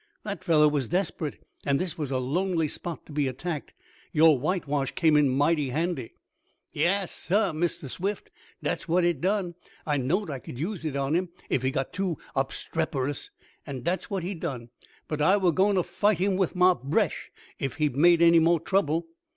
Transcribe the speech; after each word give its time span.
"That 0.23 0.43
fellow 0.43 0.67
was 0.67 0.87
desperate, 0.87 1.39
and 1.63 1.77
this 1.79 1.95
was 1.95 2.09
a 2.09 2.17
lonely 2.17 2.67
spot 2.67 3.05
to 3.05 3.11
be 3.11 3.27
attacked. 3.27 3.75
Your 4.11 4.35
whitewash 4.39 4.93
came 4.93 5.15
in 5.15 5.29
mighty 5.29 5.69
handy." 5.69 6.15
"Yais, 6.71 7.11
sah, 7.11 7.53
Mistah 7.53 7.87
Swift, 7.87 8.31
dat's 8.63 8.87
what 8.87 9.03
it 9.03 9.21
done. 9.21 9.53
I 9.85 9.97
knowed 9.97 10.31
I 10.31 10.39
could 10.39 10.57
use 10.57 10.85
it 10.85 10.95
on 10.95 11.13
him, 11.13 11.29
ef 11.51 11.61
he 11.61 11.69
got 11.69 11.93
too 11.93 12.17
obstreperous, 12.35 13.29
an' 13.67 13.83
dat's 13.83 14.09
what 14.09 14.23
he 14.23 14.33
done. 14.33 14.69
But 15.07 15.21
I 15.21 15.37
were 15.37 15.51
goin' 15.51 15.75
to 15.75 15.83
fight 15.83 16.17
him 16.17 16.35
wif 16.35 16.55
mah 16.55 16.73
bresh, 16.73 17.29
ef 17.59 17.75
he'd 17.75 17.95
made 17.95 18.23
any 18.23 18.39
more 18.39 18.59
trouble." 18.59 19.05